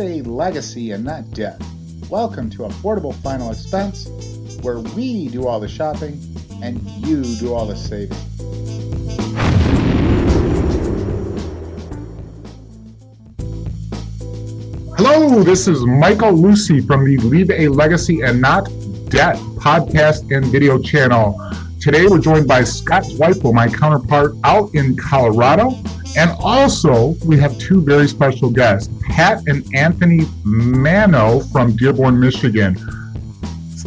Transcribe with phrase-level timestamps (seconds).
[0.00, 1.60] a legacy and not debt.
[2.08, 4.08] Welcome to Affordable Final Expense,
[4.62, 6.18] where we do all the shopping
[6.62, 8.16] and you do all the saving.
[14.96, 18.70] Hello, this is Michael Lucy from the Leave a Legacy and Not
[19.10, 21.38] Debt podcast and video channel.
[21.78, 25.72] Today we're joined by Scott Zweifel, my counterpart out in Colorado.
[26.16, 32.76] And also, we have two very special guests, Pat and Anthony Manno from Dearborn, Michigan.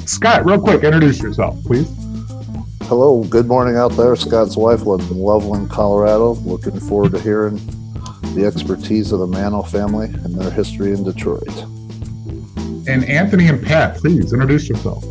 [0.06, 1.90] Scott, real quick, introduce yourself, please.
[2.84, 4.16] Hello, good morning out there.
[4.16, 6.34] Scott's wife Zweifel in Loveland, Colorado.
[6.34, 7.56] Looking forward to hearing
[8.36, 11.48] the expertise of the Manno family and their history in Detroit.
[12.88, 15.04] And Anthony and Pat, please introduce yourself.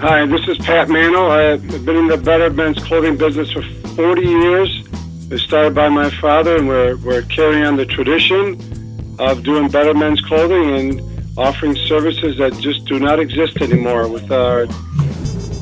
[0.00, 1.30] Hi, this is Pat Manno.
[1.30, 3.62] I've been in the Better Men's clothing business for
[3.94, 4.88] 40 years.
[5.32, 9.94] It started by my father, and we're, we're carrying on the tradition of doing Better
[9.94, 14.66] Men's clothing and offering services that just do not exist anymore with our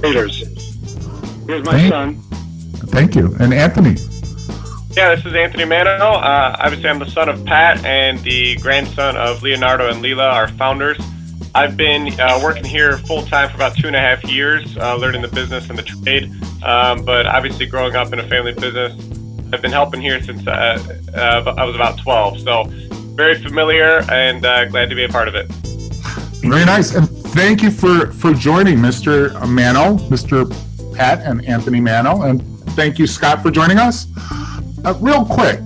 [0.01, 0.41] traders.
[1.47, 2.21] Here's my Thank- son.
[2.89, 3.33] Thank you.
[3.39, 3.95] And Anthony.
[4.97, 5.91] Yeah, this is Anthony Manno.
[5.91, 10.49] Uh, obviously, I'm the son of Pat and the grandson of Leonardo and Leela, our
[10.49, 10.99] founders.
[11.55, 14.97] I've been uh, working here full time for about two and a half years, uh,
[14.97, 16.25] learning the business and the trade.
[16.65, 19.20] Um, but obviously, growing up in a family business,
[19.53, 20.79] I've been helping here since uh,
[21.15, 22.41] uh, I was about 12.
[22.41, 22.65] So,
[23.15, 25.47] very familiar and uh, glad to be a part of it.
[26.43, 26.95] Very nice.
[26.95, 29.33] And thank you for, for joining Mr.
[29.49, 30.49] Manno, Mr.
[30.97, 32.23] Pat and Anthony Manno.
[32.23, 34.07] And thank you, Scott, for joining us.
[34.85, 35.61] Uh, real quick,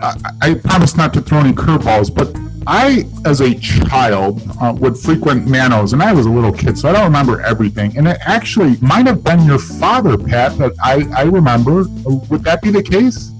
[0.00, 2.34] I, I promise not to throw any curveballs, but
[2.66, 6.88] I, as a child, uh, would frequent Manno's, and I was a little kid, so
[6.88, 7.96] I don't remember everything.
[7.96, 11.84] And it actually might have been your father, Pat, that I, I remember.
[12.04, 13.30] Would that be the case?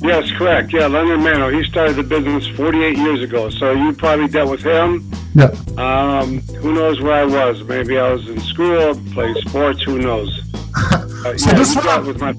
[0.00, 0.72] Yes, correct.
[0.72, 1.48] Yeah, Leonard Manno.
[1.50, 3.50] He started the business 48 years ago.
[3.50, 5.10] So you probably dealt with him.
[5.34, 5.50] Yeah.
[5.76, 7.62] Um, who knows where I was?
[7.64, 9.82] Maybe I was in school, playing sports.
[9.82, 10.40] Who knows?
[11.18, 12.32] Uh, So yeah, this one- with my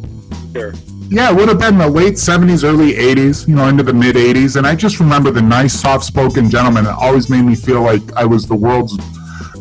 [0.54, 0.74] here.
[1.12, 4.16] Yeah, it would have been the late 70s, early 80s, you know, into the mid
[4.16, 4.58] 80s.
[4.58, 6.86] And I just remember the nice, soft spoken gentleman.
[6.86, 8.96] It always made me feel like I was the world's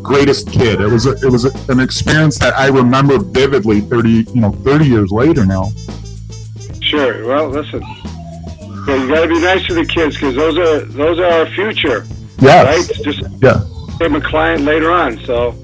[0.03, 0.81] greatest kid.
[0.81, 4.53] It was a, it was a, an experience that I remember vividly 30, you know,
[4.53, 5.71] 30 years later now.
[6.83, 7.27] Sure.
[7.27, 7.83] Well, listen.
[8.87, 11.47] Yeah, you got to be nice to the kids because those are those are our
[11.47, 12.07] future,
[12.41, 12.89] Yes.
[12.89, 13.05] right?
[13.05, 13.63] Just Yeah.
[13.99, 15.19] become a client later on.
[15.25, 15.55] So,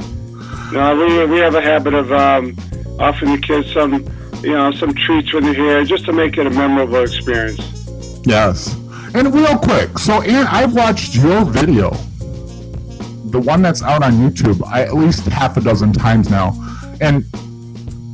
[0.72, 2.54] no, we we have a habit of um,
[2.98, 4.04] offering the kids some,
[4.44, 8.20] you know, some treats when they're here, just to make it a memorable experience.
[8.24, 8.74] Yes.
[9.14, 11.90] And real quick, so Ann, I've watched your video,
[13.30, 16.52] the one that's out on YouTube, I, at least half a dozen times now.
[17.00, 17.24] And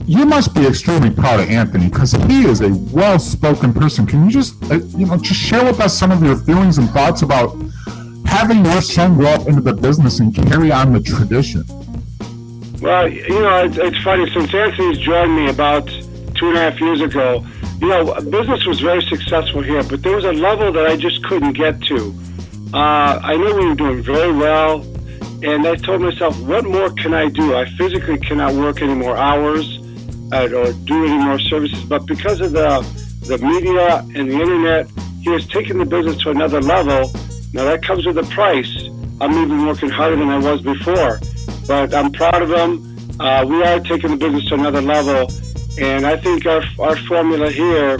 [0.07, 4.07] you must be extremely proud of Anthony because he is a well-spoken person.
[4.07, 6.89] Can you just, uh, you know, just share with us some of your feelings and
[6.91, 7.57] thoughts about
[8.27, 11.65] having your son grow up into the business and carry on the tradition?
[12.81, 14.29] Well, you know, it's, it's funny.
[14.31, 15.91] Since Anthony's joined me about
[16.41, 17.45] two and a half years ago,
[17.81, 21.23] you know, business was very successful here, but there was a level that I just
[21.25, 22.15] couldn't get to.
[22.73, 24.81] Uh, I knew we were doing very well,
[25.43, 27.55] and I told myself, what more can I do?
[27.55, 29.67] I physically cannot work any more hours
[30.33, 32.81] uh, or do any more services, but because of the
[33.27, 34.91] the media and the internet,
[35.21, 37.13] he has taken the business to another level.
[37.53, 38.75] Now that comes with a price.
[39.21, 41.21] I'm even working harder than I was before,
[41.69, 42.97] but I'm proud of him.
[43.21, 45.29] Uh, we are taking the business to another level,
[45.79, 47.99] and I think our our formula here.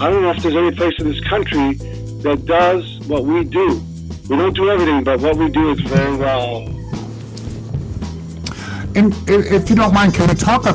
[0.00, 1.74] I don't know if there's any place in this country
[2.22, 3.82] that does what we do.
[4.28, 6.68] We don't do everything, but what we do is very well.
[8.94, 10.74] And if you don't mind, can we talk a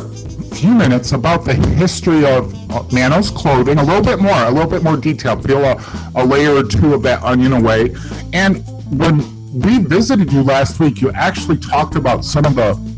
[0.56, 3.78] few minutes about the history of uh, Manno's clothing?
[3.78, 5.36] A little bit more, a little bit more detail.
[5.42, 7.96] Peel a, a layer or two of that onion away.
[8.34, 8.64] And
[9.00, 9.20] when
[9.60, 12.95] we visited you last week, you actually talked about some of the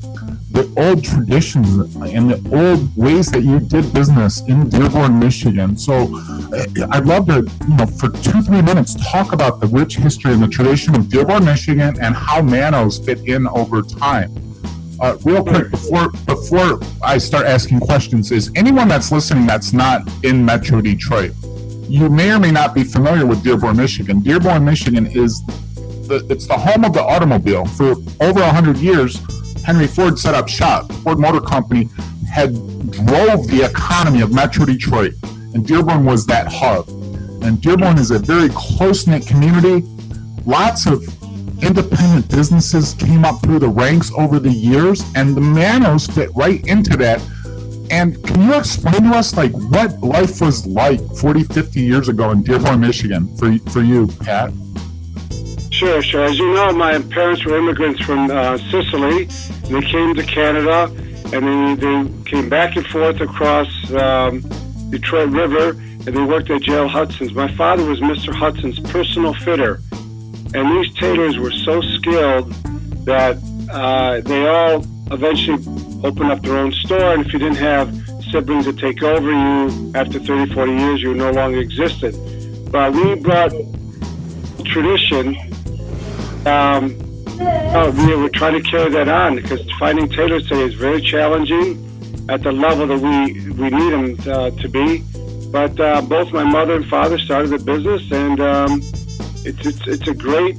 [0.51, 5.75] the old traditions and the old ways that you did business in Dearborn, Michigan.
[5.75, 6.07] So
[6.91, 10.41] I'd love to, you know, for two, three minutes, talk about the rich history and
[10.41, 14.33] the tradition of Dearborn, Michigan and how Manno's fit in over time.
[14.99, 20.01] Uh, real quick before before I start asking questions, is anyone that's listening that's not
[20.23, 21.33] in Metro Detroit,
[21.87, 24.21] you may or may not be familiar with Dearborn, Michigan.
[24.21, 25.45] Dearborn, Michigan is
[26.07, 27.65] the it's the home of the automobile.
[27.65, 29.19] For over hundred years,
[29.67, 30.89] Henry Ford set up shop.
[31.03, 31.89] Ford Motor Company
[32.31, 32.53] had
[32.89, 35.11] drove the economy of Metro Detroit,
[35.53, 36.87] and Dearborn was that hub.
[37.43, 39.85] And Dearborn is a very close knit community.
[40.45, 41.03] Lots of
[41.61, 46.65] independent businesses came up through the ranks over the years, and the Mannos fit right
[46.65, 47.21] into that.
[47.91, 52.31] And can you explain to us like what life was like 40, 50 years ago
[52.31, 54.53] in Dearborn, Michigan for for you, Pat?
[55.77, 56.23] Sure, sure.
[56.23, 59.25] As you know, my parents were immigrants from uh, Sicily.
[59.69, 60.85] They came to Canada,
[61.31, 64.41] and they, they came back and forth across um,
[64.89, 66.87] Detroit River, and they worked at J.L.
[66.87, 67.31] Hudson's.
[67.33, 68.33] My father was Mr.
[68.33, 69.79] Hudson's personal fitter,
[70.55, 72.51] and these tailors were so skilled
[73.05, 73.37] that
[73.71, 74.83] uh, they all
[75.13, 75.63] eventually
[76.03, 77.13] opened up their own store.
[77.13, 77.95] And if you didn't have
[78.31, 82.15] siblings to take over you after 30, 40 years, you no longer existed.
[82.71, 83.51] But we brought
[84.65, 85.46] tradition.
[86.47, 86.97] Um,
[87.75, 91.83] oh, we were trying to carry that on because finding tailors today is very challenging
[92.29, 95.03] at the level that we, we need them uh, to be.
[95.51, 98.81] But uh, both my mother and father started the business, and um,
[99.45, 100.55] it's, it's, it's a great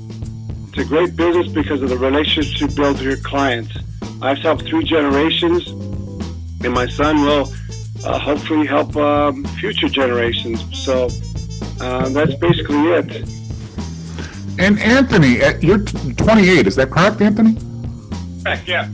[0.68, 3.76] it's a great business because of the relationships you build with your clients.
[4.22, 7.52] I've helped three generations, and my son will
[8.04, 10.62] uh, hopefully help um, future generations.
[10.78, 11.08] So
[11.80, 13.47] uh, that's basically it.
[14.58, 17.56] And Anthony, you're 28, is that correct, Anthony?
[18.42, 18.88] Correct, yeah.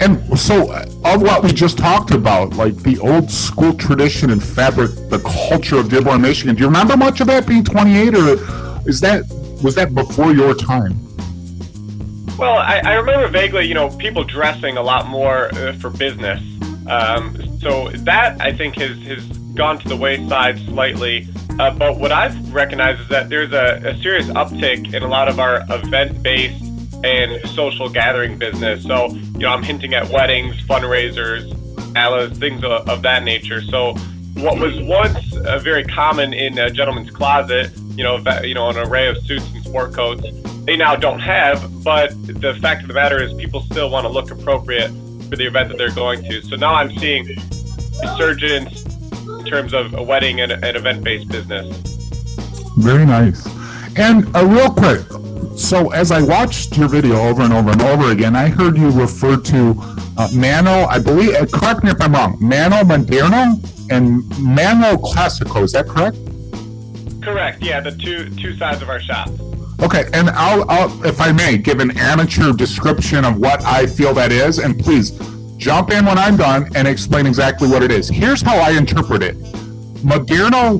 [0.00, 4.42] And so, uh, of what we just talked about, like the old school tradition and
[4.42, 8.88] fabric, the culture of Dearborn, Michigan, do you remember much of that being 28, or
[8.88, 9.24] is that
[9.62, 10.98] was that before your time?
[12.36, 16.42] Well, I, I remember vaguely, you know, people dressing a lot more uh, for business.
[16.88, 19.24] Um, so that I think has has
[19.54, 21.28] gone to the wayside slightly.
[21.58, 25.28] Uh, but what I've recognized is that there's a, a serious uptick in a lot
[25.28, 26.64] of our event-based
[27.04, 28.82] and social gathering business.
[28.82, 31.44] So, you know, I'm hinting at weddings, fundraisers,
[31.94, 33.60] galas, things of, of that nature.
[33.62, 33.94] So,
[34.34, 38.78] what was once uh, very common in a gentleman's closet, you know, you know, an
[38.78, 40.26] array of suits and sport coats,
[40.64, 41.84] they now don't have.
[41.84, 44.88] But the fact of the matter is, people still want to look appropriate
[45.28, 46.42] for the event that they're going to.
[46.42, 47.28] So now I'm seeing
[48.02, 48.82] resurgence
[49.44, 51.76] terms of a wedding and an event-based business.
[52.76, 53.46] Very nice.
[53.96, 55.02] And uh, real quick,
[55.56, 58.90] so as I watched your video over and over and over again, I heard you
[58.90, 59.74] refer to
[60.16, 63.60] uh, Manno, I believe, uh, correct me if I'm wrong, Manno Moderno
[63.90, 66.16] and Manno Classico, is that correct?
[67.22, 69.30] Correct, yeah, the two two sides of our shop.
[69.80, 74.14] Okay, and I'll, I'll, if I may, give an amateur description of what I feel
[74.14, 75.12] that is, and please
[75.64, 78.06] jump in when I'm done and explain exactly what it is.
[78.06, 79.34] Here's how I interpret it.
[80.04, 80.78] Moderno,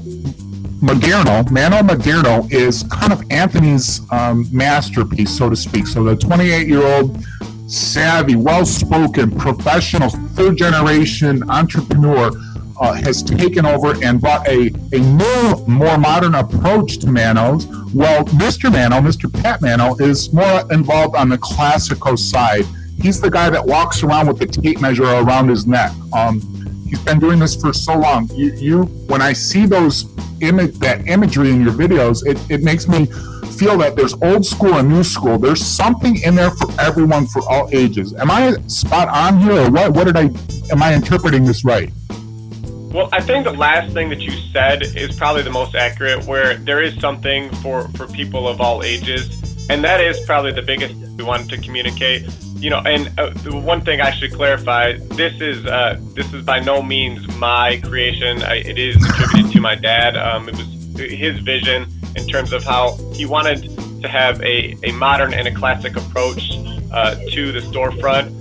[0.82, 5.86] Moderno, Manno Moderno is kind of Anthony's um, masterpiece, so to speak.
[5.86, 7.18] So the 28 year old,
[7.66, 12.30] savvy, well spoken, professional, third generation entrepreneur
[12.78, 17.66] uh, has taken over and brought a, a new, more modern approach to Manno's.
[17.94, 18.70] Well, Mr.
[18.70, 19.32] Manno, Mr.
[19.32, 22.66] Pat Manno, is more involved on the classical side
[23.04, 25.92] he's the guy that walks around with the tape measure around his neck.
[26.14, 26.40] Um,
[26.88, 28.30] he's been doing this for so long.
[28.32, 30.10] You, you when I see those
[30.40, 33.04] image that imagery in your videos, it, it makes me
[33.58, 35.38] feel that there's old school and new school.
[35.38, 38.14] There's something in there for everyone for all ages.
[38.14, 39.92] Am I spot on here, or what?
[39.92, 40.30] What did I?
[40.72, 41.92] Am I interpreting this right?
[42.94, 46.56] Well, I think the last thing that you said is probably the most accurate, where
[46.56, 50.94] there is something for for people of all ages, and that is probably the biggest
[51.16, 52.28] we wanted to communicate
[52.64, 53.30] you know, and uh,
[53.60, 58.42] one thing I should clarify: this is uh, this is by no means my creation.
[58.42, 60.16] I, it is attributed to my dad.
[60.16, 60.66] Um, it was
[60.96, 61.86] his vision
[62.16, 63.68] in terms of how he wanted
[64.00, 66.52] to have a, a modern and a classic approach
[66.90, 68.32] uh, to the storefront.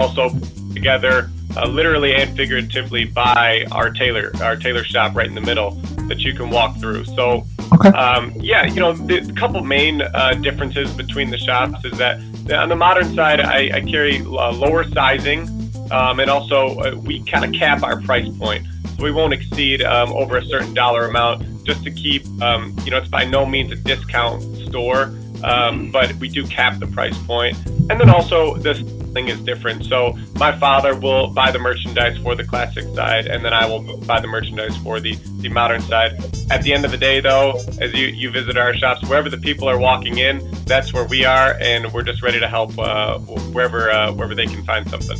[0.00, 0.30] Also,
[0.72, 5.72] together, uh, literally and figuratively, by our tailor our tailor shop right in the middle
[6.08, 7.04] that you can walk through.
[7.04, 7.88] So, okay.
[7.90, 12.20] um, yeah, you know, the couple main uh, differences between the shops is that
[12.52, 15.48] on the modern side, I, I carry uh, lower sizing,
[15.90, 18.66] um, and also uh, we kind of cap our price point,
[18.96, 22.90] so we won't exceed um, over a certain dollar amount, just to keep, um, you
[22.90, 27.16] know, it's by no means a discount store, um, but we do cap the price
[27.24, 28.80] point, and then also this
[29.14, 29.86] thing is different.
[29.86, 33.98] So my father will buy the merchandise for the classic side, and then I will
[34.00, 36.12] buy the merchandise for the, the modern side.
[36.50, 39.38] At the end of the day, though, as you, you visit our shops, wherever the
[39.38, 43.18] people are walking in, that's where we are, and we're just ready to help uh,
[43.18, 45.16] wherever uh, wherever they can find something.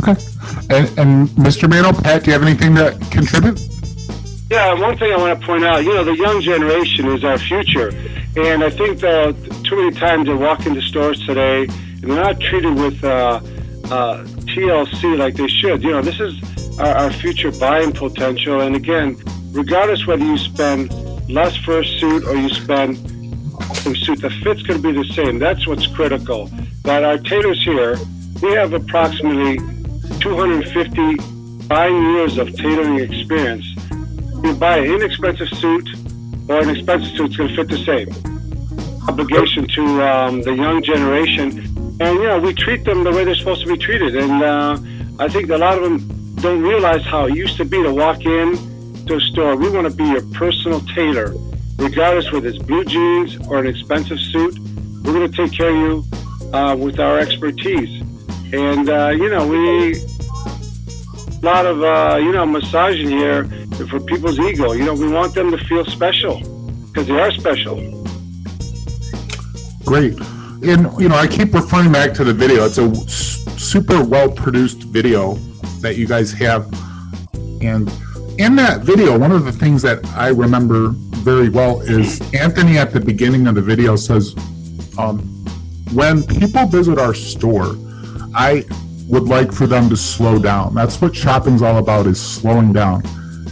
[0.00, 0.20] Okay.
[0.70, 1.68] And, and Mr.
[1.68, 3.60] Manno, Pat, do you have anything to contribute?
[4.50, 7.36] Yeah, one thing I want to point out, you know, the young generation is our
[7.36, 7.90] future.
[8.36, 12.74] And I think too many times they walk into stores today and they're not treated
[12.74, 13.40] with uh,
[13.86, 15.82] uh, TLC like they should.
[15.82, 18.60] You know, this is our, our future buying potential.
[18.60, 19.16] And again,
[19.52, 20.92] regardless whether you spend
[21.30, 22.98] less for a suit or you spend
[23.86, 25.38] a suit, the fit's going to be the same.
[25.38, 26.50] That's what's critical.
[26.82, 27.96] That our tailors here,
[28.42, 29.56] we have approximately
[30.20, 31.16] 250
[31.68, 33.66] buying years of tailoring experience.
[34.44, 35.88] You buy an inexpensive suit
[36.48, 38.08] or an expensive suit, it's going to fit the same.
[39.08, 41.48] obligation to um, the young generation,
[42.00, 44.16] and you know we treat them the way they're supposed to be treated.
[44.16, 44.78] And uh,
[45.18, 45.98] I think a lot of them
[46.36, 48.56] don't realize how it used to be to walk in
[49.06, 49.56] to a store.
[49.56, 51.34] We want to be your personal tailor,
[51.78, 54.58] regardless whether it's blue jeans or an expensive suit.
[55.02, 56.04] We're going to take care of you
[56.52, 58.02] uh, with our expertise.
[58.52, 63.44] And uh, you know we a lot of uh, you know massaging here
[63.84, 64.72] for people's ego.
[64.72, 66.40] You know we want them to feel special
[66.86, 67.76] because they are special.
[69.84, 70.18] Great.
[70.62, 72.64] And, you know, I keep referring back to the video.
[72.64, 72.92] It's a
[73.58, 75.34] super well produced video
[75.80, 76.66] that you guys have.
[77.62, 77.92] And
[78.38, 80.88] in that video, one of the things that I remember
[81.22, 84.34] very well is Anthony at the beginning of the video says,
[84.98, 85.18] um,
[85.92, 87.76] when people visit our store,
[88.34, 88.64] I
[89.08, 90.74] would like for them to slow down.
[90.74, 93.02] That's what shopping's all about is slowing down.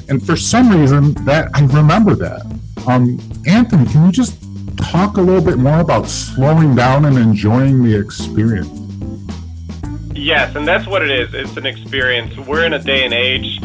[0.09, 2.43] And for some reason that I remember that.
[2.87, 4.39] Um, Anthony, can you just
[4.77, 8.69] talk a little bit more about slowing down and enjoying the experience?
[10.15, 11.35] Yes, and that's what it is.
[11.35, 12.37] It's an experience.
[12.47, 13.61] We're in a day and age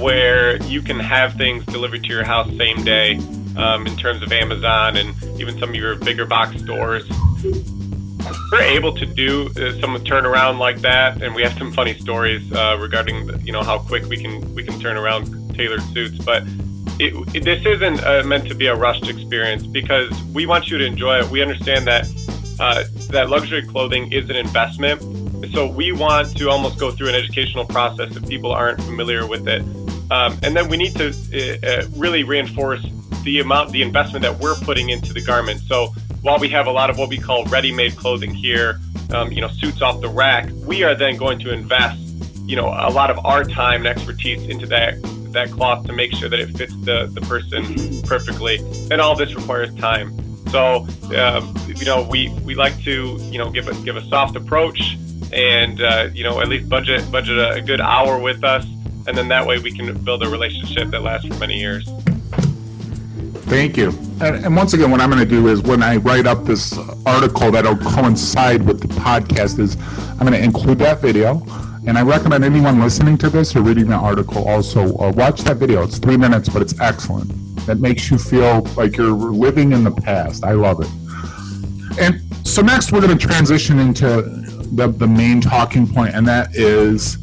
[0.00, 3.16] where you can have things delivered to your house same day
[3.56, 7.04] um, in terms of Amazon and even some of your bigger box stores.
[8.50, 12.52] We're able to do uh, some turnaround like that, and we have some funny stories
[12.52, 16.18] uh, regarding you know how quick we can we can turn around tailored suits.
[16.18, 16.44] But
[17.00, 20.78] it, it, this isn't uh, meant to be a rushed experience because we want you
[20.78, 21.30] to enjoy it.
[21.30, 22.06] We understand that
[22.60, 25.02] uh, that luxury clothing is an investment,
[25.52, 29.48] so we want to almost go through an educational process if people aren't familiar with
[29.48, 29.62] it,
[30.12, 32.84] um, and then we need to uh, uh, really reinforce
[33.24, 35.60] the amount, the investment that we're putting into the garment.
[35.62, 35.88] So
[36.22, 38.78] while we have a lot of what we call ready-made clothing here,
[39.12, 41.98] um, you know, suits off the rack, we are then going to invest,
[42.46, 44.94] you know, a lot of our time and expertise into that
[45.34, 48.58] that cloth to make sure that it fits the, the person perfectly.
[48.90, 50.12] And all this requires time.
[50.48, 50.86] So,
[51.16, 54.96] um, you know, we, we like to, you know, give a, give a soft approach
[55.32, 58.64] and, uh, you know, at least budget, budget a, good hour with us.
[59.06, 61.88] And then that way we can build a relationship that lasts for many years.
[63.46, 63.88] Thank you.
[64.20, 66.78] And, and, once again, what I'm going to do is when I write up this
[67.04, 69.76] article that'll coincide with the podcast, is
[70.12, 71.44] I'm going to include that video
[71.86, 75.58] and I recommend anyone listening to this or reading the article also uh, watch that
[75.58, 75.82] video.
[75.82, 77.30] It's three minutes, but it's excellent.
[77.66, 80.44] That makes you feel like you're living in the past.
[80.44, 80.88] I love it.
[82.00, 84.22] And so next, we're going to transition into
[84.72, 87.16] the, the main talking point, and that is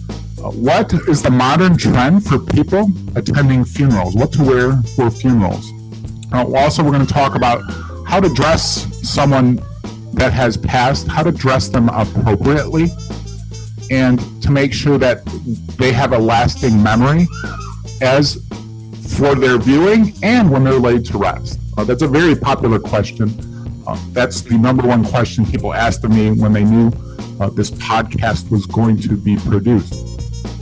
[0.43, 4.15] uh, what is the modern trend for people attending funerals?
[4.15, 5.71] What to wear for funerals?
[6.31, 7.61] Uh, also, we're going to talk about
[8.05, 9.59] how to dress someone
[10.13, 12.89] that has passed, how to dress them appropriately
[13.91, 15.23] and to make sure that
[15.77, 17.27] they have a lasting memory
[18.01, 18.43] as
[19.17, 21.59] for their viewing and when they're laid to rest?
[21.77, 23.29] Uh, that's a very popular question.
[23.85, 26.91] Uh, that's the number one question people asked of me when they knew
[27.39, 29.93] uh, this podcast was going to be produced.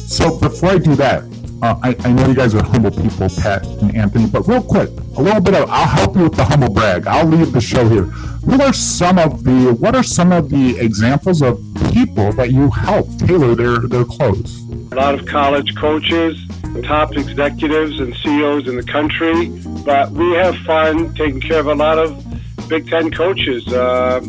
[0.09, 1.23] So before I do that,
[1.61, 4.89] uh, I, I, know you guys are humble people, Pat and Anthony, but real quick,
[5.17, 7.05] a little bit of I'll help you with the humble brag.
[7.05, 8.05] I'll leave the show here.
[8.45, 11.61] What are some of the what are some of the examples of
[11.91, 14.61] people that you help tailor their, their clothes?
[14.91, 16.37] A lot of college coaches,
[16.83, 19.49] top executives and CEOs in the country,
[19.83, 22.23] but we have fun taking care of a lot of
[22.69, 23.67] Big Ten coaches.
[23.67, 24.21] Uh,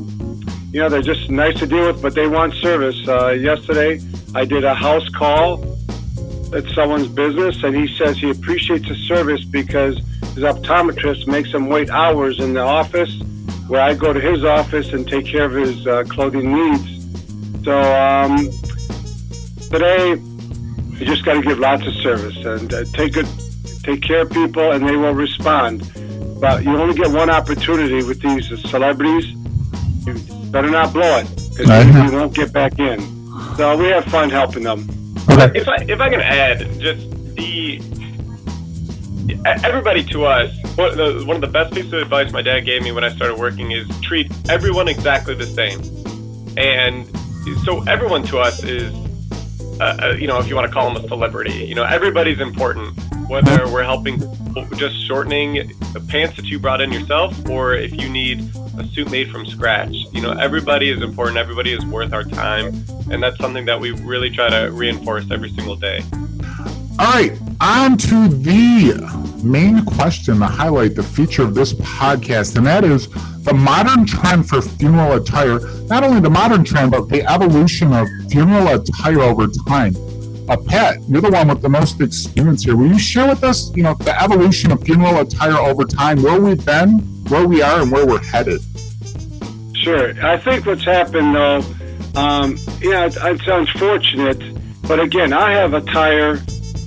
[0.72, 2.96] you know, they're just nice to deal with, but they want service.
[3.06, 4.00] Uh, yesterday,
[4.34, 5.69] I did a house call
[6.52, 9.98] at someone's business, and he says he appreciates the service because
[10.34, 13.12] his optometrist makes him wait hours in the office,
[13.68, 17.64] where I go to his office and take care of his uh, clothing needs.
[17.64, 18.36] So um,
[19.70, 23.28] today, you just got to give lots of service and uh, take good,
[23.82, 25.90] take care of people, and they will respond.
[26.40, 29.26] But you only get one opportunity with these celebrities.
[30.06, 30.14] You
[30.50, 33.00] better not blow it because you won't get back in.
[33.56, 34.99] So we have fun helping them.
[35.28, 35.58] Okay.
[35.58, 37.80] If I if I can add, just the
[39.44, 40.54] everybody to us.
[40.76, 43.04] One of, the, one of the best pieces of advice my dad gave me when
[43.04, 45.80] I started working is treat everyone exactly the same.
[46.56, 47.06] And
[47.64, 48.92] so everyone to us is,
[49.80, 52.40] uh, uh, you know, if you want to call them a celebrity, you know, everybody's
[52.40, 52.98] important.
[53.30, 54.18] Whether we're helping
[54.76, 58.40] just shortening the pants that you brought in yourself, or if you need
[58.76, 61.38] a suit made from scratch, you know, everybody is important.
[61.38, 62.74] Everybody is worth our time,
[63.08, 66.02] and that's something that we really try to reinforce every single day.
[66.98, 72.66] All right, on to the main question, to highlight, the feature of this podcast, and
[72.66, 73.08] that is
[73.44, 75.60] the modern trend for funeral attire.
[75.86, 79.94] Not only the modern trend, but the evolution of funeral attire over time.
[80.50, 80.96] Uh, Pat.
[81.08, 82.74] you're the one with the most experience here.
[82.74, 86.40] Will you share with us, you know, the evolution of funeral attire over time, where
[86.40, 88.60] we've been, where we are, and where we're headed?
[89.76, 90.12] Sure.
[90.26, 91.62] I think what's happened, though,
[92.16, 94.42] um, yeah, it, it's unfortunate,
[94.88, 96.38] but again, I have attire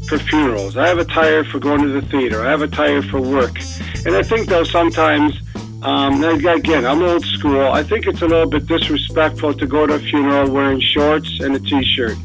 [0.09, 0.75] for funerals.
[0.75, 2.45] I have attire for going to the theater.
[2.45, 3.57] I have attire for work.
[4.05, 5.39] And I think, though, sometimes,
[5.83, 7.71] um, again, I'm old school.
[7.71, 11.55] I think it's a little bit disrespectful to go to a funeral wearing shorts and
[11.55, 12.17] a t-shirt.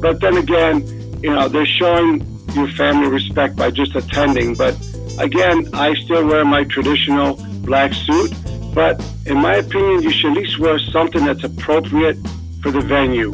[0.00, 0.86] But then again,
[1.22, 4.54] you know, they're showing your family respect by just attending.
[4.54, 4.74] But
[5.18, 8.32] again, I still wear my traditional black suit.
[8.74, 12.16] But in my opinion, you should at least wear something that's appropriate
[12.62, 13.32] for the venue.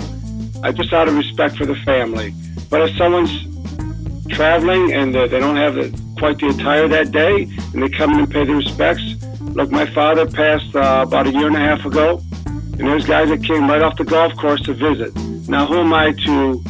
[0.62, 2.34] I just out of respect for the family.
[2.70, 3.32] But if someone's
[4.28, 5.76] traveling and they don't have
[6.18, 7.42] quite the attire that day
[7.72, 11.30] and they come in and pay their respects, look, my father passed uh, about a
[11.30, 14.62] year and a half ago, and there's guys that came right off the golf course
[14.62, 15.12] to visit.
[15.48, 16.62] Now, who am I to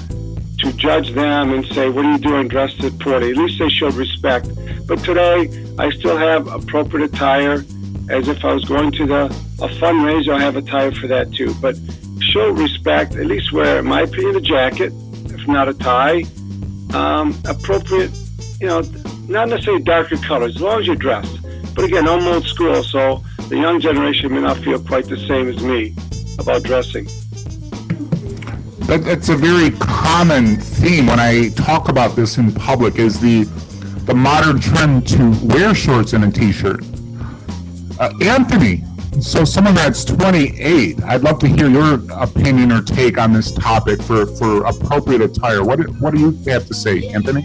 [0.61, 3.68] to judge them and say, "What are you doing dressed at poorly?" At least they
[3.68, 4.49] showed respect.
[4.87, 7.64] But today, I still have appropriate attire
[8.09, 9.25] as if I was going to the
[9.61, 10.35] a fundraiser.
[10.35, 11.54] I have attire for that too.
[11.61, 11.76] But
[12.21, 13.16] show respect.
[13.16, 14.92] At least wear, in my opinion, a jacket,
[15.26, 16.25] if not a tie.
[16.95, 18.11] Um, appropriate,
[18.61, 18.80] you know,
[19.28, 21.38] not necessarily darker colors, as long as you're dressed.
[21.75, 25.49] But again, I'm old school, so the young generation may not feel quite the same
[25.49, 25.95] as me
[26.38, 27.06] about dressing.
[28.87, 33.45] That, that's a very common theme when I talk about this in public is the
[34.07, 36.85] the modern trend to wear shorts and a t-shirt.
[37.99, 38.85] Uh, Anthony,
[39.21, 44.00] so someone that's 28, I'd love to hear your opinion or take on this topic
[44.00, 45.64] for, for appropriate attire.
[45.64, 47.45] What, what do you have to say, Anthony?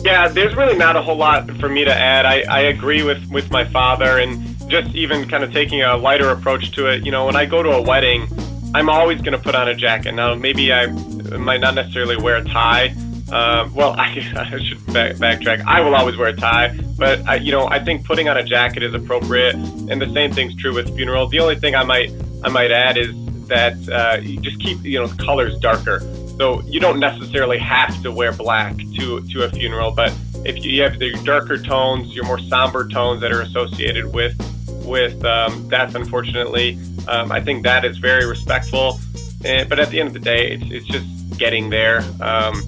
[0.00, 2.24] Yeah, there's really not a whole lot for me to add.
[2.24, 4.40] I, I agree with, with my father and
[4.70, 7.04] just even kind of taking a lighter approach to it.
[7.04, 8.28] You know, when I go to a wedding,
[8.74, 10.12] I'm always going to put on a jacket.
[10.12, 12.94] Now, maybe I might not necessarily wear a tie,
[13.32, 15.64] uh, well, I, I should back, backtrack.
[15.66, 18.44] I will always wear a tie, but I, you know, I think putting on a
[18.44, 21.30] jacket is appropriate, and the same thing's true with funerals.
[21.30, 23.14] The only thing I might I might add is
[23.46, 26.00] that uh, you just keep you know colors darker.
[26.38, 30.12] So you don't necessarily have to wear black to to a funeral, but
[30.44, 34.38] if you have the darker tones, your more somber tones that are associated with
[34.84, 39.00] with um, death, unfortunately, um, I think that is very respectful.
[39.44, 41.98] And, but at the end of the day, it's, it's just getting there.
[42.20, 42.62] Um,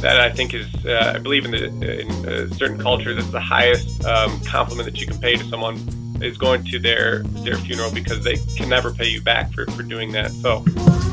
[0.00, 3.40] that I think is, uh, I believe in, the, in uh, certain cultures, it's the
[3.40, 5.76] highest um, compliment that you can pay to someone
[6.22, 9.82] is going to their their funeral because they can never pay you back for, for
[9.82, 10.30] doing that.
[10.30, 10.64] So.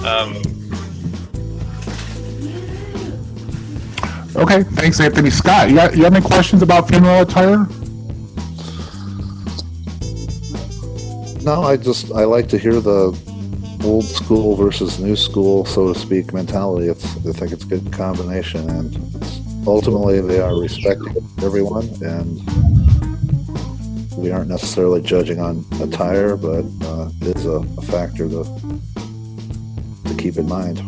[0.06, 0.38] Um,
[4.36, 5.30] okay, thanks, Anthony.
[5.30, 7.68] Scott, you, got, you have any questions about funeral attire?
[11.48, 13.18] No, I just I like to hear the
[13.86, 16.90] old school versus new school, so to speak, mentality.
[16.90, 22.38] It's I think it's a good combination, and ultimately they are respecting everyone, and
[24.18, 28.44] we aren't necessarily judging on attire, but uh, it is a, a factor to
[30.04, 30.80] to keep in mind.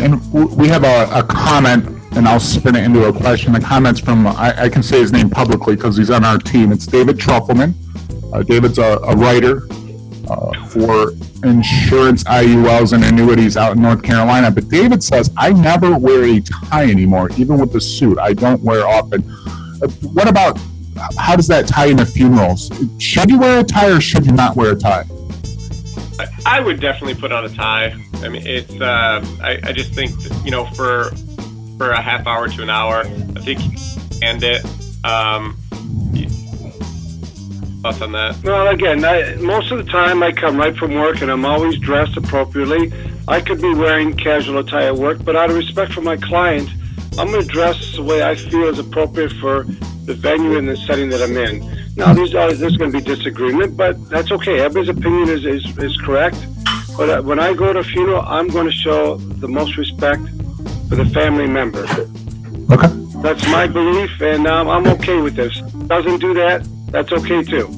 [0.00, 1.84] And we have a, a, comment,
[2.16, 3.52] and I'll spin it into a question.
[3.52, 6.72] The comment's from, I, I can say his name publicly because he's on our team.
[6.72, 7.74] It's David Truffleman.
[8.32, 9.66] Uh, David's a, a writer
[10.28, 11.12] uh, for
[11.44, 14.50] insurance IULs and annuities out in North Carolina.
[14.50, 18.18] But David says, I never wear a tie anymore, even with the suit.
[18.18, 19.22] I don't wear often.
[19.82, 20.58] Uh, what about
[21.18, 22.70] how does that tie into funerals?
[22.98, 25.04] Should you wear a tie or should you not wear a tie?
[26.44, 27.94] I would definitely put on a tie.
[28.16, 28.72] I mean, it's.
[28.78, 30.12] Uh, I, I just think
[30.44, 31.10] you know for
[31.78, 33.60] for a half hour to an hour, I think
[34.22, 34.64] and it.
[35.04, 35.56] Um,
[37.80, 38.36] thoughts on that?
[38.44, 41.78] Well, again, I, most of the time I come right from work and I'm always
[41.78, 42.92] dressed appropriately.
[43.26, 46.68] I could be wearing casual attire at work, but out of respect for my client,
[47.18, 49.64] I'm going to dress the way I feel is appropriate for
[50.04, 51.60] the venue and the setting that I'm in.
[51.96, 54.60] Now, there's, there's going to be disagreement, but that's okay.
[54.60, 56.36] Everybody's opinion is, is, is correct.
[56.96, 60.22] But uh, when I go to a funeral, I'm going to show the most respect
[60.88, 61.84] for the family member.
[62.72, 62.88] Okay.
[63.22, 65.60] That's my belief, and um, I'm okay with this.
[65.86, 67.68] Doesn't do that, that's okay too.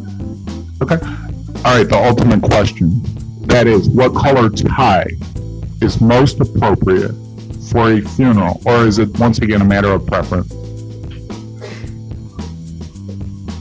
[0.82, 0.98] Okay.
[1.64, 3.00] All right, the ultimate question.
[3.46, 5.10] That is, what color tie
[5.80, 7.12] is most appropriate
[7.70, 10.52] for a funeral, or is it once again a matter of preference?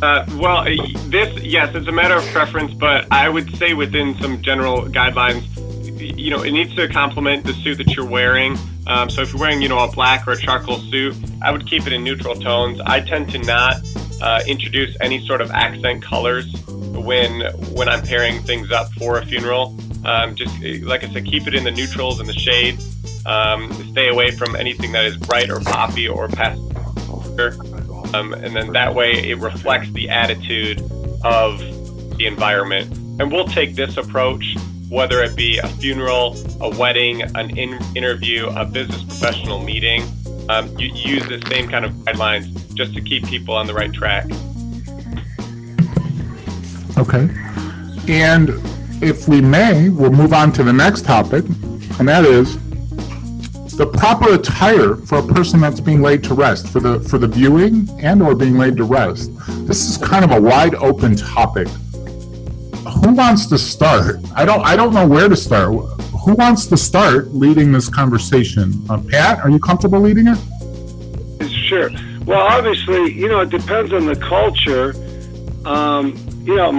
[0.01, 0.63] Uh, well,
[1.09, 5.45] this yes, it's a matter of preference, but I would say within some general guidelines,
[5.99, 8.57] you know, it needs to complement the suit that you're wearing.
[8.87, 11.67] Um, so if you're wearing, you know, a black or a charcoal suit, I would
[11.67, 12.81] keep it in neutral tones.
[12.81, 13.75] I tend to not
[14.21, 17.41] uh, introduce any sort of accent colors when
[17.73, 19.77] when I'm pairing things up for a funeral.
[20.05, 20.51] Um, just
[20.83, 22.87] like I said, keep it in the neutrals and the shades.
[23.25, 26.71] Um, stay away from anything that is bright or poppy or pastel.
[28.13, 30.81] Um, and then that way it reflects the attitude
[31.23, 31.59] of
[32.17, 32.91] the environment.
[33.19, 34.55] And we'll take this approach,
[34.89, 40.03] whether it be a funeral, a wedding, an in- interview, a business professional meeting.
[40.49, 43.93] Um, you use the same kind of guidelines just to keep people on the right
[43.93, 44.25] track.
[46.97, 47.29] Okay.
[48.07, 48.49] And
[49.01, 51.45] if we may, we'll move on to the next topic,
[51.99, 52.57] and that is
[53.77, 57.27] the proper attire for a person that's being laid to rest for the for the
[57.27, 59.31] viewing and or being laid to rest.
[59.65, 61.67] This is kind of a wide open topic.
[61.67, 64.17] Who wants to start?
[64.35, 65.73] I don't I don't know where to start.
[66.25, 68.73] Who wants to start leading this conversation?
[68.89, 70.37] Uh, Pat, are you comfortable leading it?
[71.49, 71.89] Sure.
[72.31, 74.95] Well, obviously, you know, it depends on the culture.
[75.65, 76.15] Um,
[76.45, 76.71] you know,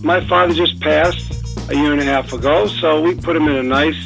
[0.00, 1.30] my father just passed
[1.70, 4.02] a year and a half ago, so we put him in a nice,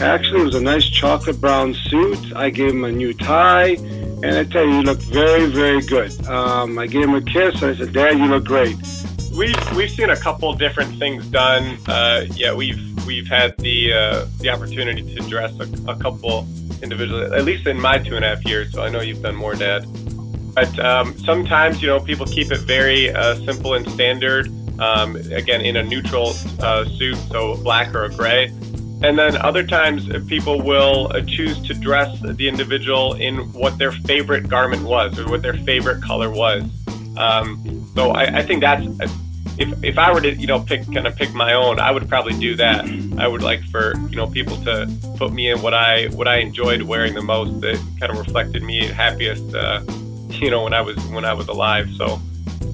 [0.00, 2.34] actually, it was a nice chocolate brown suit.
[2.34, 6.10] I gave him a new tie, and I tell you, he looked very, very good.
[6.26, 7.62] Um, I gave him a kiss.
[7.62, 8.74] and I said, Dad, you look great.
[9.38, 11.78] We've we've seen a couple different things done.
[11.86, 16.48] Uh, yeah, we've we've had the uh, the opportunity to dress a, a couple
[16.82, 18.72] individuals, at least in my two and a half years.
[18.72, 19.86] So I know you've done more, Dad.
[20.54, 24.48] But um, sometimes, you know, people keep it very uh, simple and standard.
[24.78, 28.46] Um, again, in a neutral uh, suit, so black or a gray.
[29.02, 33.78] And then other times, uh, people will uh, choose to dress the individual in what
[33.78, 36.64] their favorite garment was or what their favorite color was.
[37.16, 38.86] Um, so I, I think that's
[39.58, 42.08] if, if I were to you know pick kind of pick my own, I would
[42.08, 42.84] probably do that.
[43.18, 46.36] I would like for you know people to put me in what I what I
[46.36, 49.54] enjoyed wearing the most that kind of reflected me happiest.
[49.54, 49.82] Uh,
[50.30, 51.88] you know when I was when I was alive.
[51.96, 52.20] So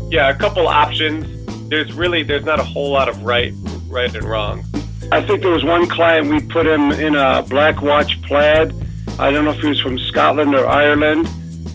[0.08, 1.26] yeah, a couple options.
[1.68, 3.52] There's really there's not a whole lot of right
[3.88, 4.64] right and wrong.
[5.10, 8.74] I think there was one client we put him in a black watch plaid.
[9.18, 11.28] I don't know if he was from Scotland or Ireland,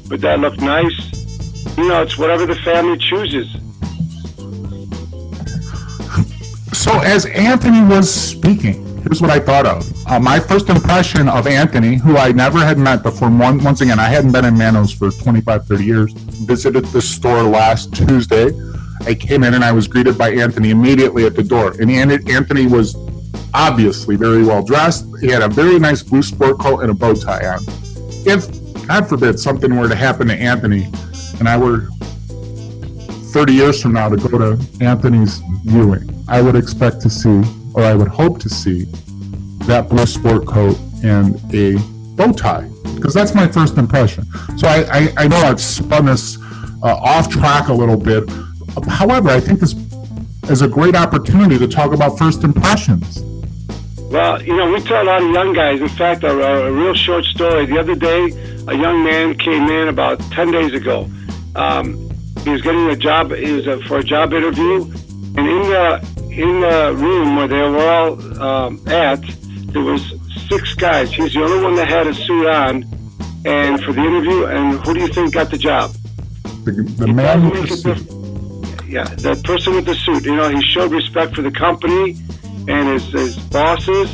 [0.08, 1.78] but that looked nice.
[1.78, 3.48] You know, it's whatever the family chooses.
[6.84, 9.90] So, as Anthony was speaking, here's what I thought of.
[10.06, 14.00] Uh, my first impression of Anthony, who I never had met before, one, once again,
[14.00, 18.50] I hadn't been in Manno's for 25, 30 years, visited the store last Tuesday.
[19.06, 21.74] I came in and I was greeted by Anthony immediately at the door.
[21.80, 22.98] And Anthony was
[23.54, 25.06] obviously very well dressed.
[25.22, 27.60] He had a very nice blue sport coat and a bow tie on.
[28.28, 28.46] If,
[28.86, 30.90] God forbid, something were to happen to Anthony
[31.40, 31.88] and I were
[33.34, 37.42] 30 years from now to go to Anthony's viewing, I would expect to see,
[37.74, 38.84] or I would hope to see,
[39.66, 41.78] that blue sport coat and a
[42.16, 44.26] bow tie, because that's my first impression.
[44.56, 46.38] So I, I, I know I've spun this
[46.84, 48.30] uh, off track a little bit.
[48.88, 49.74] However, I think this
[50.50, 53.24] is a great opportunity to talk about first impressions.
[54.12, 55.82] Well, you know, we tell a lot of young guys.
[55.82, 56.30] In fact, a,
[56.68, 57.66] a real short story.
[57.66, 58.30] The other day,
[58.68, 61.10] a young man came in about 10 days ago.
[61.56, 62.13] Um,
[62.44, 63.32] he was getting a job.
[63.34, 64.84] He was a, for a job interview,
[65.38, 69.22] and in the in the room where they were all um, at,
[69.68, 70.14] there was
[70.50, 71.12] six guys.
[71.14, 72.86] He's the only one that had a suit on,
[73.46, 74.46] and for the interview.
[74.46, 75.92] And who do you think got the job?
[76.66, 78.88] The, the man with the suit.
[78.88, 80.26] Yeah, the person with the suit.
[80.26, 82.18] You know, he showed respect for the company
[82.68, 84.10] and his, his bosses,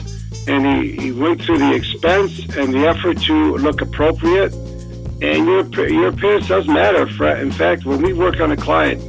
[0.47, 4.53] and he, he went through the expense and the effort to look appropriate.
[5.21, 7.05] And your your appearance does matter.
[7.35, 9.01] In fact, when we work on a client,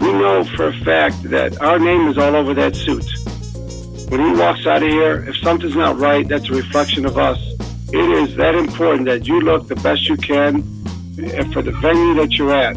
[0.00, 3.06] we know for a fact that our name is all over that suit.
[4.10, 7.38] When he walks out of here, if something's not right, that's a reflection of us.
[7.92, 10.62] It is that important that you look the best you can
[11.52, 12.76] for the venue that you're at.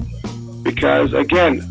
[0.63, 1.61] Because again,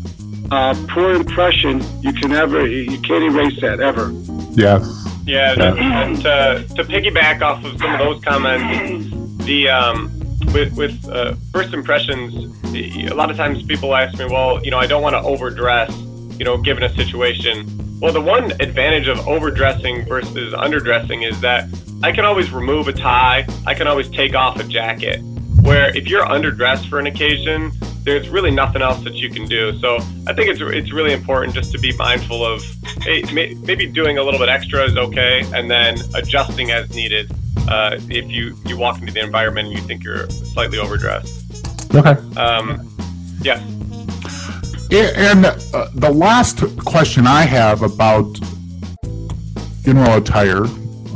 [0.51, 4.11] uh, poor impression, you can never, you can't erase that ever.
[4.51, 4.85] Yes.
[5.25, 10.16] Yeah, and to, to piggyback off of some of those comments, the um,
[10.53, 12.33] with with uh, first impressions,
[12.75, 15.95] a lot of times people ask me, well, you know, I don't want to overdress,
[16.37, 17.65] you know, given a situation.
[17.99, 21.67] Well, the one advantage of overdressing versus underdressing is that
[22.03, 25.19] I can always remove a tie, I can always take off a jacket.
[25.61, 27.71] Where if you're underdressed for an occasion,
[28.03, 29.77] there's really nothing else that you can do.
[29.79, 32.63] So I think it's it's really important just to be mindful of
[33.01, 37.31] hey, maybe doing a little bit extra is okay, and then adjusting as needed.
[37.67, 41.93] Uh, if you you walk into the environment and you think you're slightly overdressed.
[41.93, 42.15] Okay.
[42.37, 42.89] Um,
[43.41, 43.61] yeah.
[44.89, 48.37] And uh, the last question I have about
[49.83, 50.65] funeral attire,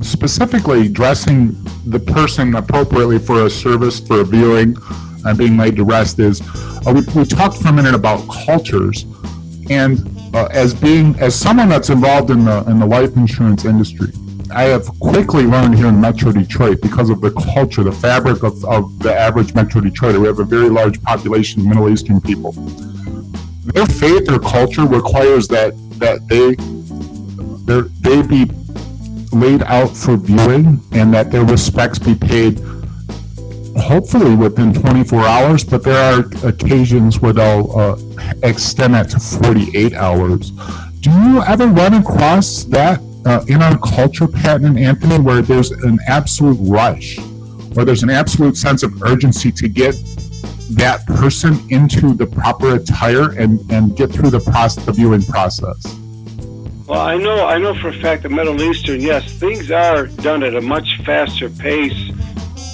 [0.01, 4.75] specifically dressing the person appropriately for a service, for a viewing,
[5.25, 6.41] and being laid to rest, is
[6.85, 9.05] uh, we, we talked for a minute about cultures,
[9.69, 9.99] and
[10.33, 14.11] uh, as being as someone that's involved in the in the life insurance industry,
[14.53, 18.63] I have quickly learned here in Metro Detroit because of the culture, the fabric of,
[18.65, 20.19] of the average Metro Detroiter.
[20.19, 22.51] We have a very large population of Middle Eastern people.
[22.51, 26.55] Their faith or culture requires that that they
[28.01, 28.51] they be
[29.31, 32.59] laid out for viewing and that their respects be paid
[33.77, 37.97] hopefully within 24 hours, but there are occasions where they'll uh,
[38.43, 40.51] extend that to 48 hours.
[40.99, 45.71] Do you ever run across that uh, in our culture, Pat and Anthony, where there's
[45.71, 47.19] an absolute rush,
[47.73, 49.95] where there's an absolute sense of urgency to get
[50.71, 55.97] that person into the proper attire and, and get through the process, the viewing process?
[56.87, 60.43] Well, I know, I know for a fact that Middle Eastern, yes, things are done
[60.43, 62.11] at a much faster pace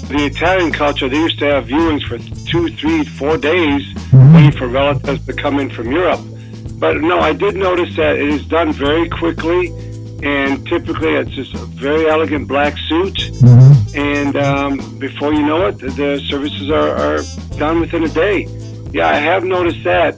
[0.08, 2.18] the Italian culture, they used to have viewings for
[2.50, 4.36] two, three, four days, mm-hmm.
[4.36, 6.22] waiting for relatives to come in from Europe.
[6.80, 9.68] But no, I did notice that it is done very quickly,
[10.24, 13.16] and typically it's just a very elegant black suit.
[13.16, 13.98] Mm-hmm.
[13.98, 17.20] And um, before you know it, the services are, are
[17.58, 18.48] done within a day.
[18.92, 20.16] Yeah, I have noticed that.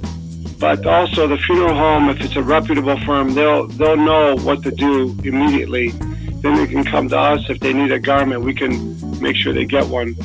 [0.59, 4.71] But also the funeral home, if it's a reputable firm, they'll they'll know what to
[4.71, 5.89] do immediately.
[6.41, 8.41] Then they can come to us if they need a garment.
[8.41, 10.15] We can make sure they get one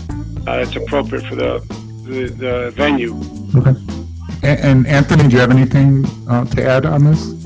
[0.47, 1.59] uh, that's appropriate for the,
[2.05, 3.15] the, the venue.
[3.55, 3.75] Okay.
[4.43, 7.44] And, Anthony, do you have anything uh, to add on this?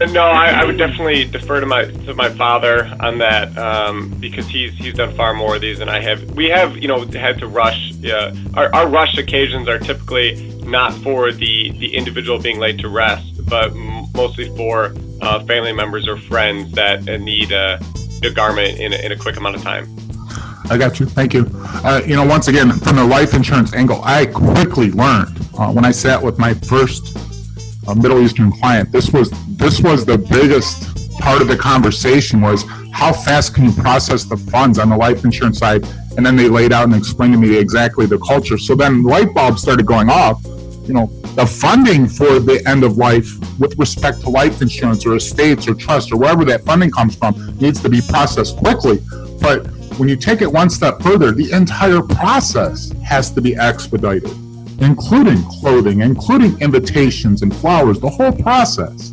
[0.00, 4.46] No, I, I, would definitely defer to my to my father on that um, because
[4.46, 6.22] he's he's done far more of these than I have.
[6.36, 7.90] We have you know had to rush.
[7.94, 12.88] Yeah, our our rush occasions are typically not for the the individual being laid to
[12.88, 17.80] rest, but mostly for uh, family members or friends that need a,
[18.22, 19.88] a garment in a, in a quick amount of time.
[20.70, 21.06] I got you.
[21.06, 21.50] Thank you.
[21.54, 25.84] Uh, you know, once again, from the life insurance angle, I quickly learned uh, when
[25.84, 27.16] I sat with my first
[27.88, 28.92] uh, Middle Eastern client.
[28.92, 33.72] This was this was the biggest part of the conversation was how fast can you
[33.72, 35.86] process the funds on the life insurance side?
[36.16, 38.58] And then they laid out and explained to me exactly the culture.
[38.58, 40.44] So then light bulbs started going off.
[40.86, 45.16] You know, the funding for the end of life with respect to life insurance or
[45.16, 48.98] estates or trust or wherever that funding comes from needs to be processed quickly.
[49.40, 49.66] But
[49.98, 54.30] when you take it one step further, the entire process has to be expedited,
[54.80, 59.12] including clothing, including invitations and flowers, the whole process.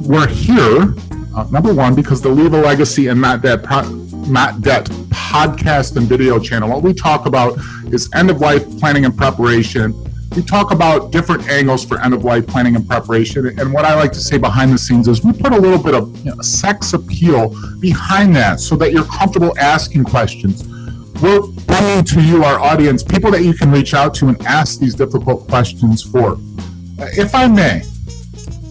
[0.00, 0.94] We're here,
[1.36, 3.88] uh, number one, because the Leave a Legacy and Not Debt, Pro-
[4.28, 7.58] Not Debt podcast and video channel, what we talk about
[7.92, 9.92] is end of life planning and preparation
[10.36, 13.58] we talk about different angles for end of life planning and preparation.
[13.58, 15.94] And what I like to say behind the scenes is we put a little bit
[15.94, 20.67] of you know, sex appeal behind that so that you're comfortable asking questions.
[21.20, 24.78] We're bringing to you, our audience, people that you can reach out to and ask
[24.78, 26.38] these difficult questions for.
[26.98, 27.82] If I may,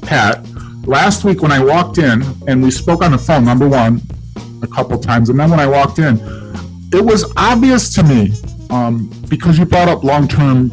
[0.02, 0.46] Pat,
[0.88, 4.02] last week when I walked in and we spoke on the phone, number one,
[4.62, 6.20] a couple times, and then when I walked in,
[6.94, 8.32] it was obvious to me
[8.70, 10.72] um, because you brought up long term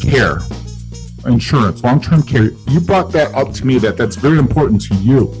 [0.00, 0.38] care,
[1.26, 2.50] insurance, long-term care.
[2.68, 5.32] You brought that up to me that that's very important to you.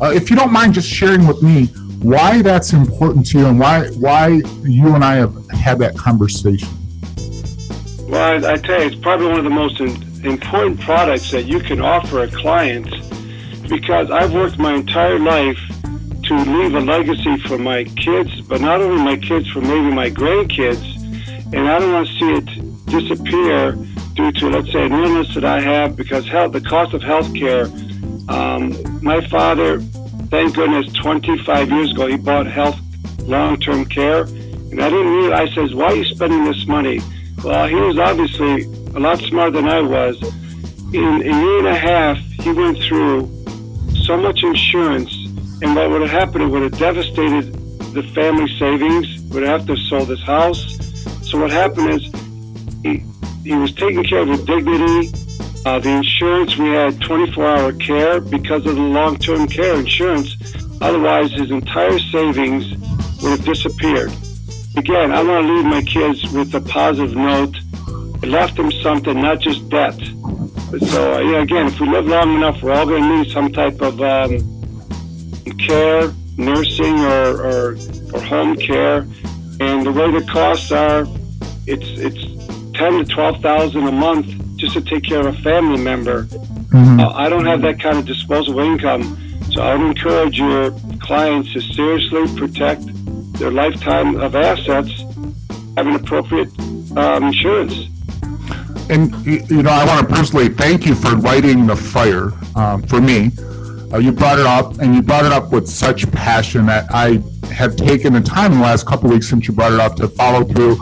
[0.00, 1.68] Uh, if you don't mind just sharing with me
[2.04, 6.68] why that's important to you and why why you and I have had that conversation.
[8.08, 9.90] Well, I, I tell you, it's probably one of the most in,
[10.22, 12.90] important products that you can offer a client
[13.68, 15.58] because I've worked my entire life
[16.24, 20.10] to leave a legacy for my kids, but not only my kids, for maybe my
[20.10, 20.84] grandkids,
[21.54, 23.72] and I don't want to see it disappear
[24.12, 27.34] due to, let's say, an illness that I have because health, the cost of health
[27.34, 27.64] care.
[28.28, 29.82] Um, my father,
[30.34, 32.76] thank goodness, 25 years ago, he bought health
[33.20, 34.22] long term care.
[34.22, 37.00] And I didn't realize, I says, why are you spending this money?
[37.44, 38.64] Well, he was obviously
[38.96, 40.20] a lot smarter than I was.
[40.92, 43.30] In a year and a half, he went through
[44.04, 45.14] so much insurance,
[45.62, 47.52] and what would have happened, it would have devastated
[47.94, 50.60] the family savings, would have to sell this house.
[51.30, 52.02] So what happened is
[52.82, 53.04] he,
[53.44, 55.12] he was taking care of with dignity.
[55.64, 60.36] Uh, the insurance, we had 24 hour care because of the long term care insurance.
[60.82, 62.70] Otherwise, his entire savings
[63.22, 64.12] would have disappeared.
[64.76, 67.56] Again, I want to leave my kids with a positive note.
[68.22, 69.98] I left them something, not just debt.
[70.80, 73.50] So, uh, yeah, again, if we live long enough, we're all going to need some
[73.50, 74.38] type of um,
[75.58, 77.76] care, nursing, or, or,
[78.12, 79.06] or home care.
[79.60, 81.06] And the way the costs are,
[81.66, 84.33] it's it's ten to twelve thousand a month
[84.64, 86.24] just to take care of a family member.
[86.24, 87.00] Mm-hmm.
[87.00, 89.02] Uh, I don't have that kind of disposable income,
[89.52, 92.82] so I would encourage your clients to seriously protect
[93.38, 94.90] their lifetime of assets,
[95.76, 96.48] having appropriate
[96.96, 97.88] um, insurance.
[98.88, 103.00] And you know, I want to personally thank you for lighting the fire um, for
[103.00, 103.30] me.
[103.92, 107.22] Uh, you brought it up, and you brought it up with such passion that I
[107.52, 110.08] have taken the time in the last couple weeks since you brought it up to
[110.08, 110.76] follow through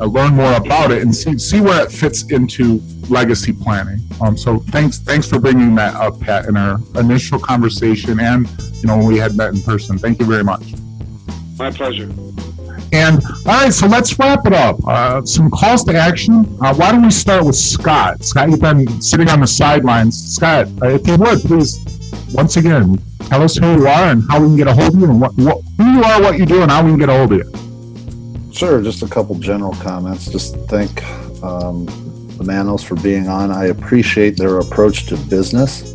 [0.00, 4.00] uh, learn more about it and see see where it fits into legacy planning.
[4.20, 8.48] Um, so thanks thanks for bringing that up, Pat, in our initial conversation and
[8.80, 9.98] you know when we had met in person.
[9.98, 10.62] Thank you very much.
[11.58, 12.10] My pleasure.
[12.92, 14.76] And all right, so let's wrap it up.
[14.86, 16.44] Uh, some calls to action.
[16.60, 18.22] Uh, why don't we start with Scott?
[18.22, 20.36] Scott, you've been sitting on the sidelines.
[20.36, 21.80] Scott, uh, if you would please,
[22.34, 25.00] once again, tell us who you are and how we can get a hold of
[25.00, 27.08] you, and what, what who you are, what you do, and how we can get
[27.08, 27.61] a hold of you.
[28.52, 30.30] Sure, just a couple general comments.
[30.30, 31.02] Just thank
[31.42, 31.86] um,
[32.36, 33.50] the Mannos for being on.
[33.50, 35.94] I appreciate their approach to business.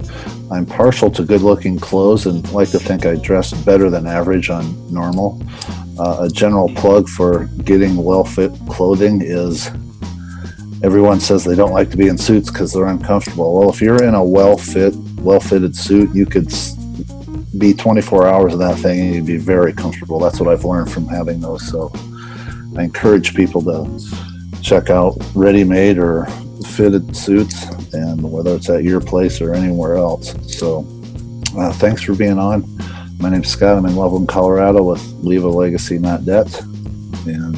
[0.52, 4.50] I'm partial to good looking clothes and like to think I dress better than average
[4.50, 5.42] on normal.
[6.00, 9.68] Uh, a general plug for getting well fit clothing is
[10.84, 13.60] everyone says they don't like to be in suits because they're uncomfortable.
[13.60, 16.52] Well, if you're in a well fit, well fitted suit, you could
[17.58, 20.18] be 24 hours in that thing and you'd be very comfortable.
[20.18, 21.68] That's what I've learned from having those.
[21.68, 21.92] So
[22.78, 26.26] I encourage people to check out ready made or
[26.76, 30.36] fitted suits, and whether it's at your place or anywhere else.
[30.48, 30.86] So
[31.58, 32.64] uh, thanks for being on.
[33.20, 33.78] My name's Scott.
[33.78, 36.62] I'm in Loveland, Colorado with Leave a Legacy, Not Debt.
[37.26, 37.56] And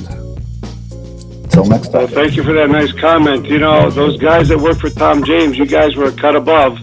[1.44, 2.04] until next time.
[2.04, 3.46] Well, thank you for that nice comment.
[3.48, 6.80] You know, those guys that work for Tom James, you guys were a cut above.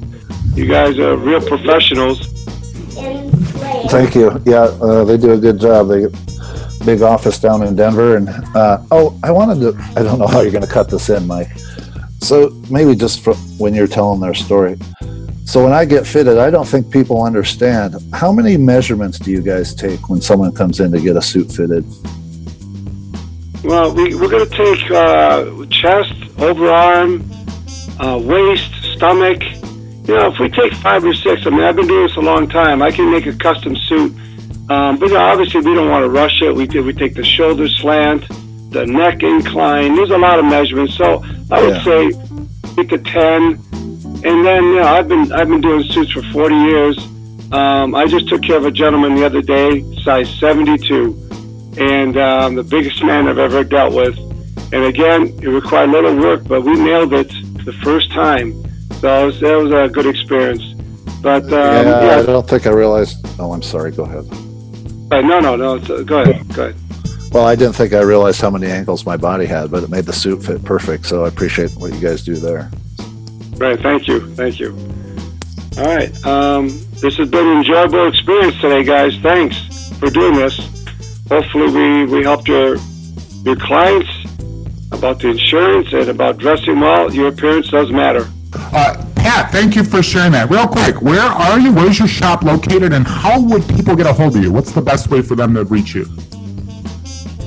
[0.54, 2.26] You guys are real professionals.
[3.90, 4.42] Thank you.
[4.44, 5.88] Yeah, uh, they do a good job.
[5.88, 6.06] They
[6.86, 8.16] big office down in Denver.
[8.16, 9.76] And uh, oh, I wanted to.
[9.96, 11.50] I don't know how you're going to cut this in, Mike.
[12.20, 14.78] So maybe just for when you're telling their story.
[15.44, 19.42] So when I get fitted, I don't think people understand how many measurements do you
[19.42, 21.84] guys take when someone comes in to get a suit fitted?
[23.62, 27.22] Well, we, we're going to take uh, chest, overarm,
[28.00, 29.42] uh, waist, stomach.
[30.08, 32.20] You know, if we take five or six, I mean, I've been doing this a
[32.20, 32.82] long time.
[32.82, 34.12] I can make a custom suit.
[34.68, 36.54] Um, but obviously, we don't want to rush it.
[36.54, 38.26] We, we take the shoulder slant,
[38.70, 39.94] the neck incline.
[39.94, 40.96] There's a lot of measurements.
[40.96, 41.84] So I would Yeah.
[41.84, 42.10] say
[42.78, 43.60] eight to ten.
[44.24, 46.98] And then you know, I've been I've been doing suits for 40 years.
[47.52, 51.14] Um, I just took care of a gentleman the other day, size 72,
[51.78, 54.18] and um, the biggest man I've ever dealt with.
[54.72, 57.28] And again, it required a little work, but we nailed it
[57.64, 58.52] the first time.
[59.00, 60.64] So it was, that was a good experience.
[61.22, 63.24] But um, yeah, yeah, I don't think I realized.
[63.38, 63.92] Oh, I'm sorry.
[63.92, 64.24] Go ahead.
[65.10, 65.74] Uh, no, no, no.
[65.76, 66.76] it's, uh, Go ahead, go ahead.
[67.32, 70.06] Well, I didn't think I realized how many angles my body had, but it made
[70.06, 71.06] the suit fit perfect.
[71.06, 72.70] So I appreciate what you guys do there.
[73.56, 73.78] Right.
[73.78, 74.34] Thank you.
[74.34, 74.70] Thank you.
[75.78, 76.26] All right.
[76.26, 76.68] Um,
[77.00, 79.16] this has been an enjoyable experience today, guys.
[79.18, 80.56] Thanks for doing this.
[81.28, 82.76] Hopefully, we, we helped your
[83.44, 84.10] your clients
[84.92, 87.12] about the insurance and about dressing well.
[87.12, 88.28] Your appearance does matter.
[88.54, 90.48] Uh, Pat, thank you for sharing that.
[90.50, 91.72] Real quick, where are you?
[91.72, 94.52] Where's your shop located, and how would people get a hold of you?
[94.52, 96.04] What's the best way for them to reach you?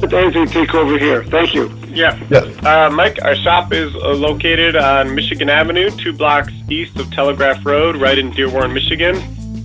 [0.02, 1.24] Let Anthony take over here.
[1.24, 1.74] Thank you.
[1.88, 2.20] Yeah.
[2.66, 7.66] Uh, Mike, our shop is uh, located on Michigan Avenue, two blocks east of Telegraph
[7.66, 9.16] Road, right in Dearborn, Michigan.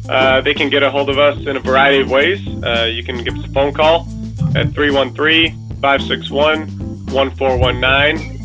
[0.08, 2.46] Uh, they can get a hold of us in a variety of ways.
[2.62, 4.02] Uh, you can give us a phone call
[4.54, 5.50] at 313
[5.80, 6.68] 561
[7.12, 8.43] 1419.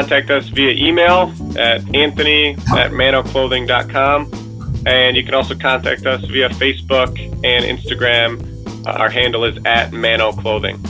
[0.00, 4.82] Contact us via email at anthony at mannoclothing.com.
[4.86, 8.86] And you can also contact us via Facebook and Instagram.
[8.86, 10.82] Uh, our handle is at Manno Clothing.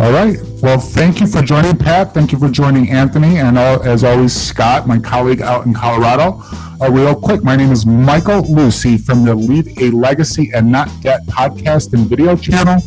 [0.00, 0.36] All right.
[0.60, 2.12] Well, thank you for joining, Pat.
[2.12, 6.42] Thank you for joining Anthony, and uh, as always, Scott, my colleague out in Colorado.
[6.80, 10.88] Uh, real quick, my name is Michael Lucy from the Leave a Legacy and Not
[11.00, 12.82] Debt podcast and video channel.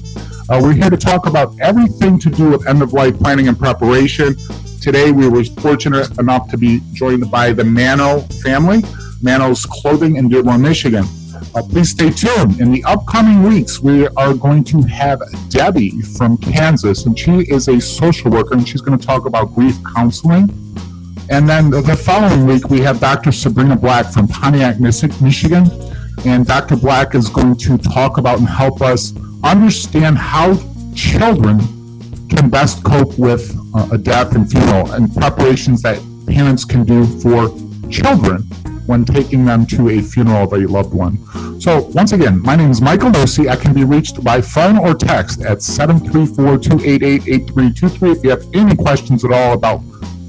[0.49, 3.57] Uh, we're here to talk about everything to do with end of life planning and
[3.57, 4.35] preparation.
[4.83, 8.81] Today, we were fortunate enough to be joined by the Manno family,
[9.21, 11.05] Manno's Clothing in Dearborn, Michigan.
[11.55, 12.59] Uh, please stay tuned.
[12.59, 17.69] In the upcoming weeks, we are going to have Debbie from Kansas, and she is
[17.69, 20.49] a social worker, and she's going to talk about grief counseling.
[21.29, 23.31] And then the, the following week, we have Dr.
[23.31, 25.65] Sabrina Black from Pontiac, Michigan.
[26.25, 26.75] And Dr.
[26.75, 29.13] Black is going to talk about and help us
[29.45, 30.59] understand how
[30.93, 31.61] children
[32.35, 37.05] can best cope with uh, a death and funeral and preparations that parents can do
[37.19, 37.49] for
[37.89, 38.41] children
[38.85, 41.17] when taking them to a funeral of a loved one.
[41.61, 43.49] So, once again, my name is Michael Lucy.
[43.49, 48.45] I can be reached by phone or text at 734 288 8323 if you have
[48.53, 49.81] any questions at all about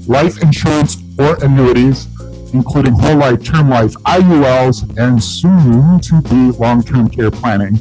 [0.07, 2.07] life insurance or annuities,
[2.53, 7.77] including whole life, term life, IULs, and soon to be long term care planning.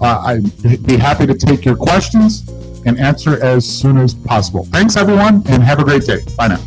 [0.00, 2.44] Uh, I'd be happy to take your questions
[2.86, 4.64] and answer as soon as possible.
[4.64, 6.20] Thanks, everyone, and have a great day.
[6.36, 6.66] Bye now.